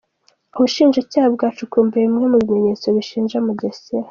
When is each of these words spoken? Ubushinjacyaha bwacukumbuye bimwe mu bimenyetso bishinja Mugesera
Ubushinjacyaha 0.55 1.27
bwacukumbuye 1.35 2.03
bimwe 2.07 2.25
mu 2.31 2.37
bimenyetso 2.43 2.85
bishinja 2.95 3.37
Mugesera 3.45 3.99